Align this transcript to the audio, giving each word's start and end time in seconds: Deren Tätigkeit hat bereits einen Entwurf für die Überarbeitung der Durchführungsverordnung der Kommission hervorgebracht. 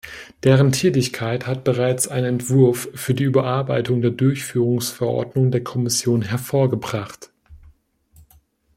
Deren 0.43 0.71
Tätigkeit 0.71 1.45
hat 1.45 1.63
bereits 1.63 2.07
einen 2.07 2.25
Entwurf 2.39 2.89
für 2.95 3.13
die 3.13 3.25
Überarbeitung 3.25 4.01
der 4.01 4.09
Durchführungsverordnung 4.09 5.51
der 5.51 5.63
Kommission 5.63 6.23
hervorgebracht. 6.23 7.29